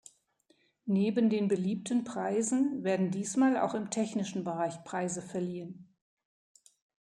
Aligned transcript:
Neben 0.87 1.29
den 1.29 1.47
beliebten 1.47 2.03
Preisen 2.03 2.83
werden 2.83 3.11
diesmal 3.11 3.55
auch 3.59 3.75
im 3.75 3.91
technischen 3.91 4.43
Bereich 4.43 4.83
Preise 4.83 5.21
verliehen. 5.21 5.93